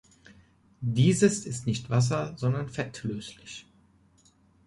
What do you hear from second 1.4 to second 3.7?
ist nicht wasser-, sondern fettlöslich.